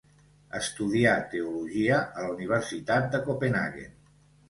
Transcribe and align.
Estudià 0.59 1.11
teologia 1.35 2.01
a 2.01 2.25
la 2.25 2.35
Universitat 2.39 3.09
de 3.15 3.25
Copenhaguen. 3.33 3.99